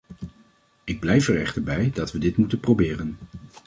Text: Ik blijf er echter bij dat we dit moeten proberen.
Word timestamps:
Ik 0.83 0.99
blijf 0.99 1.27
er 1.27 1.39
echter 1.39 1.63
bij 1.63 1.91
dat 1.93 2.11
we 2.11 2.17
dit 2.19 2.37
moeten 2.37 2.59
proberen. 2.59 3.17